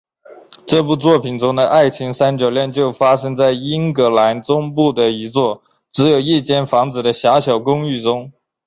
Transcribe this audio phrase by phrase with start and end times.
[0.65, 8.31] 这部作品中的爱情三角恋就发生在英格兰中部的一座只有一间房子的狭小公寓中。